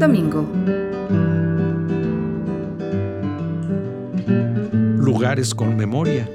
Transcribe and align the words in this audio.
Domingo. 0.00 0.48
Lugares 4.96 5.54
con 5.54 5.76
memoria. 5.76 6.26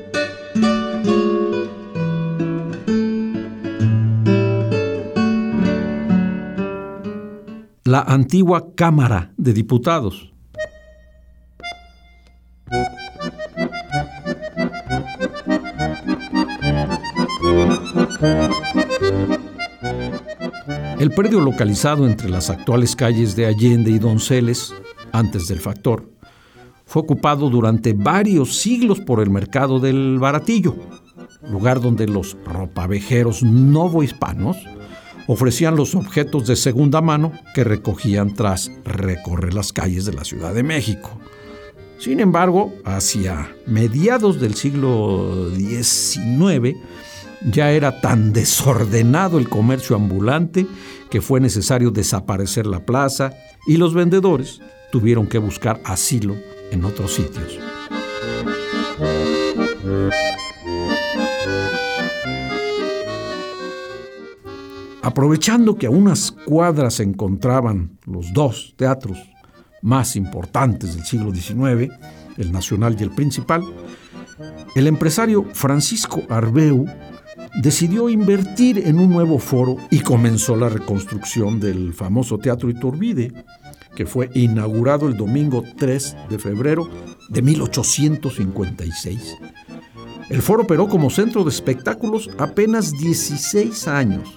La 7.84 8.02
antigua 8.02 8.76
Cámara 8.76 9.34
de 9.36 9.54
Diputados. 9.54 10.35
El 21.06 21.12
predio 21.12 21.40
localizado 21.40 22.08
entre 22.08 22.32
las 22.32 22.50
actuales 22.50 22.96
calles 22.96 23.36
de 23.36 23.46
Allende 23.46 23.92
y 23.92 24.00
Donceles, 24.00 24.74
antes 25.12 25.48
del 25.48 25.60
Factor, 25.60 26.10
fue 26.84 27.04
ocupado 27.04 27.52
durante 27.52 27.94
varios 27.94 28.58
siglos 28.58 29.02
por 29.02 29.20
el 29.20 29.30
mercado 29.30 29.80
del 29.80 30.18
Baratillo, 30.18 30.76
lugar 31.48 31.80
donde 31.80 32.08
los 32.08 32.36
ropavejeros 32.44 33.44
novohispanos 33.44 34.58
ofrecían 35.28 35.76
los 35.76 35.94
objetos 35.94 36.48
de 36.48 36.56
segunda 36.56 37.02
mano 37.02 37.34
que 37.54 37.64
recogían 37.64 38.34
tras 38.34 38.72
recorrer 38.84 39.54
las 39.54 39.74
calles 39.74 40.06
de 40.06 40.14
la 40.14 40.24
Ciudad 40.24 40.56
de 40.56 40.64
México. 40.64 41.20
Sin 42.00 42.20
embargo, 42.20 42.74
hacia 42.84 43.56
mediados 43.68 44.42
del 44.42 44.56
siglo 44.56 45.52
XIX, 45.56 46.76
ya 47.52 47.72
era 47.72 48.02
tan 48.02 48.34
desordenado 48.34 49.38
el 49.38 49.50
comercio 49.50 49.96
ambulante 49.96 50.66
que 51.10 51.22
fue 51.22 51.40
necesario 51.40 51.92
desaparecer 51.92 52.66
la 52.66 52.86
plaza 52.86 53.34
y 53.68 53.78
los 53.78 53.94
vendedores 53.94 54.62
tuvieron 54.92 55.28
que 55.28 55.38
buscar 55.38 55.80
asilo 55.86 56.36
en 56.72 56.86
otros 56.86 57.14
sitios. 57.14 57.60
Aprovechando 65.02 65.76
que 65.78 65.86
a 65.86 65.92
unas 65.92 66.32
cuadras 66.32 66.96
se 66.96 67.04
encontraban 67.04 68.00
los 68.06 68.34
dos 68.34 68.74
teatros 68.76 69.20
más 69.82 70.16
importantes 70.16 70.96
del 70.96 71.06
siglo 71.06 71.34
XIX, 71.34 71.94
el 72.38 72.52
Nacional 72.52 72.98
y 73.00 73.04
el 73.04 73.12
Principal, 73.12 73.64
el 74.76 74.88
empresario 74.88 75.46
Francisco 75.54 76.24
Arbeu 76.28 76.86
decidió 77.62 78.10
invertir 78.10 78.80
en 78.86 79.00
un 79.00 79.10
nuevo 79.10 79.40
foro 79.40 79.78
y 79.90 80.00
comenzó 80.00 80.56
la 80.56 80.70
reconstrucción 80.70 81.60
del 81.60 81.94
famoso 81.94 82.38
Teatro 82.38 82.70
Iturbide, 82.70 83.32
que 83.96 84.06
fue 84.06 84.30
inaugurado 84.34 85.08
el 85.08 85.16
domingo 85.16 85.64
3 85.78 86.18
de 86.30 86.40
febrero 86.40 86.90
de 87.30 87.42
1856. 87.42 89.38
El 90.30 90.42
foro 90.42 90.64
operó 90.64 90.88
como 90.88 91.10
centro 91.10 91.44
de 91.44 91.50
espectáculos 91.50 92.30
apenas 92.38 92.92
16 92.92 93.88
años. 93.88 94.36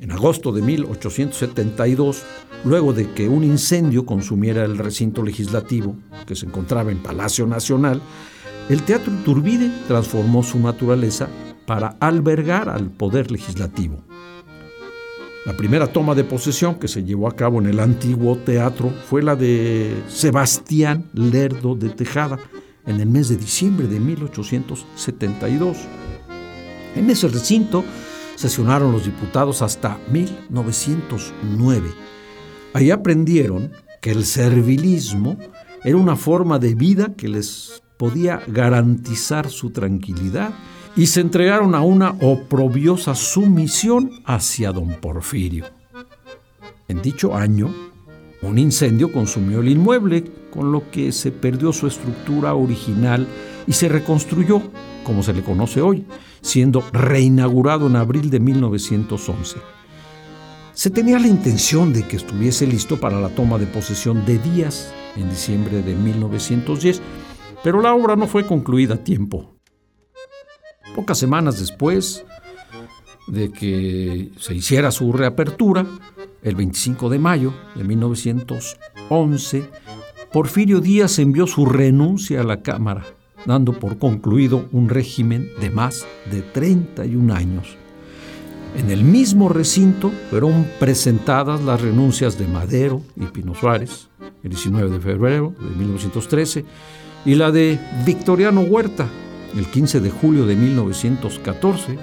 En 0.00 0.10
agosto 0.10 0.50
de 0.50 0.62
1872, 0.62 2.24
luego 2.64 2.92
de 2.92 3.12
que 3.12 3.28
un 3.28 3.44
incendio 3.44 4.04
consumiera 4.04 4.64
el 4.64 4.78
recinto 4.78 5.22
legislativo 5.22 5.94
que 6.26 6.34
se 6.34 6.46
encontraba 6.46 6.90
en 6.90 7.02
Palacio 7.02 7.46
Nacional, 7.46 8.02
el 8.68 8.82
Teatro 8.82 9.12
Iturbide 9.12 9.70
transformó 9.86 10.42
su 10.42 10.58
naturaleza 10.58 11.28
para 11.66 11.96
albergar 12.00 12.68
al 12.68 12.90
poder 12.90 13.30
legislativo. 13.30 14.02
La 15.44 15.56
primera 15.56 15.88
toma 15.88 16.14
de 16.14 16.22
posesión 16.22 16.76
que 16.76 16.86
se 16.86 17.02
llevó 17.02 17.26
a 17.26 17.34
cabo 17.34 17.58
en 17.60 17.66
el 17.66 17.80
antiguo 17.80 18.36
teatro 18.36 18.90
fue 19.08 19.22
la 19.22 19.34
de 19.34 19.92
Sebastián 20.06 21.10
Lerdo 21.14 21.74
de 21.74 21.90
Tejada 21.90 22.38
en 22.86 23.00
el 23.00 23.08
mes 23.08 23.28
de 23.28 23.36
diciembre 23.36 23.88
de 23.88 23.98
1872. 23.98 25.78
En 26.94 27.10
ese 27.10 27.26
recinto 27.26 27.84
sesionaron 28.36 28.92
los 28.92 29.04
diputados 29.04 29.62
hasta 29.62 29.98
1909. 30.12 31.90
Ahí 32.74 32.90
aprendieron 32.90 33.72
que 34.00 34.12
el 34.12 34.24
servilismo 34.24 35.38
era 35.82 35.96
una 35.96 36.16
forma 36.16 36.58
de 36.58 36.74
vida 36.74 37.14
que 37.16 37.28
les 37.28 37.82
podía 37.96 38.42
garantizar 38.46 39.50
su 39.50 39.70
tranquilidad 39.70 40.52
y 40.96 41.06
se 41.06 41.20
entregaron 41.20 41.74
a 41.74 41.80
una 41.80 42.10
oprobiosa 42.20 43.14
sumisión 43.14 44.10
hacia 44.24 44.72
don 44.72 45.00
Porfirio. 45.00 45.66
En 46.88 47.00
dicho 47.00 47.34
año, 47.34 47.72
un 48.42 48.58
incendio 48.58 49.12
consumió 49.12 49.60
el 49.60 49.68
inmueble, 49.68 50.24
con 50.50 50.70
lo 50.70 50.90
que 50.90 51.12
se 51.12 51.32
perdió 51.32 51.72
su 51.72 51.86
estructura 51.86 52.54
original 52.54 53.26
y 53.66 53.72
se 53.72 53.88
reconstruyó 53.88 54.60
como 55.02 55.22
se 55.22 55.32
le 55.32 55.42
conoce 55.42 55.80
hoy, 55.80 56.04
siendo 56.40 56.82
reinaugurado 56.92 57.86
en 57.86 57.96
abril 57.96 58.30
de 58.30 58.40
1911. 58.40 59.56
Se 60.74 60.90
tenía 60.90 61.18
la 61.18 61.26
intención 61.26 61.92
de 61.92 62.06
que 62.06 62.16
estuviese 62.16 62.66
listo 62.66 62.98
para 62.98 63.20
la 63.20 63.28
toma 63.28 63.58
de 63.58 63.66
posesión 63.66 64.24
de 64.24 64.38
Díaz 64.38 64.92
en 65.16 65.28
diciembre 65.28 65.82
de 65.82 65.94
1910, 65.94 67.02
pero 67.62 67.82
la 67.82 67.94
obra 67.94 68.16
no 68.16 68.26
fue 68.26 68.46
concluida 68.46 68.94
a 68.94 69.04
tiempo. 69.04 69.54
Pocas 70.94 71.18
semanas 71.18 71.58
después 71.58 72.24
de 73.26 73.50
que 73.50 74.30
se 74.38 74.54
hiciera 74.54 74.90
su 74.90 75.12
reapertura, 75.12 75.86
el 76.42 76.54
25 76.54 77.08
de 77.08 77.18
mayo 77.18 77.54
de 77.74 77.84
1911, 77.84 79.70
Porfirio 80.32 80.80
Díaz 80.80 81.18
envió 81.18 81.46
su 81.46 81.66
renuncia 81.66 82.40
a 82.40 82.44
la 82.44 82.62
Cámara, 82.62 83.04
dando 83.46 83.72
por 83.72 83.98
concluido 83.98 84.68
un 84.72 84.88
régimen 84.88 85.48
de 85.60 85.70
más 85.70 86.06
de 86.30 86.42
31 86.42 87.34
años. 87.34 87.76
En 88.76 88.90
el 88.90 89.04
mismo 89.04 89.48
recinto 89.48 90.10
fueron 90.30 90.66
presentadas 90.80 91.62
las 91.62 91.80
renuncias 91.80 92.38
de 92.38 92.48
Madero 92.48 93.02
y 93.16 93.26
Pino 93.26 93.54
Suárez, 93.54 94.08
el 94.42 94.50
19 94.50 94.90
de 94.90 95.00
febrero 95.00 95.54
de 95.58 95.76
1913, 95.76 96.64
y 97.24 97.34
la 97.34 97.50
de 97.50 97.78
Victoriano 98.04 98.62
Huerta, 98.62 99.08
el 99.56 99.66
15 99.66 100.00
de 100.00 100.10
julio 100.10 100.46
de 100.46 100.56
1914, 100.56 101.98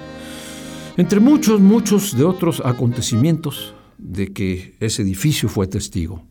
entre 0.98 1.20
muchos, 1.20 1.60
muchos 1.60 2.18
de 2.18 2.24
otros 2.24 2.62
acontecimientos 2.66 3.74
de 3.98 4.34
que 4.34 4.76
ese 4.80 5.02
edificio 5.02 5.50
fue 5.50 5.68
testigo. 5.68 6.24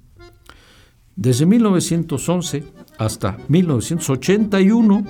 Desde 1.17 1.47
1911 1.47 2.65
hasta 2.99 3.39
1981, 3.49 5.05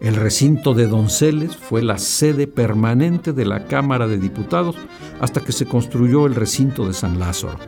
el 0.00 0.14
recinto 0.16 0.74
de 0.74 0.86
Donceles 0.86 1.56
fue 1.56 1.82
la 1.82 1.98
sede 1.98 2.46
permanente 2.46 3.32
de 3.32 3.46
la 3.46 3.64
Cámara 3.66 4.06
de 4.06 4.18
Diputados 4.18 4.76
hasta 5.20 5.40
que 5.40 5.52
se 5.52 5.66
construyó 5.66 6.26
el 6.26 6.34
recinto 6.34 6.86
de 6.86 6.94
San 6.94 7.18
Lázaro. 7.18 7.58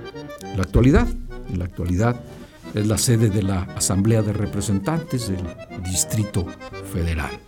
En 0.42 0.56
la 0.56 0.62
actualidad, 0.62 1.08
en 1.50 1.58
la 1.58 1.64
actualidad 1.64 2.20
es 2.74 2.86
la 2.86 2.98
sede 2.98 3.30
de 3.30 3.42
la 3.42 3.62
Asamblea 3.76 4.22
de 4.22 4.32
Representantes 4.32 5.28
del 5.28 5.46
Distrito 5.84 6.46
Federal. 6.92 7.47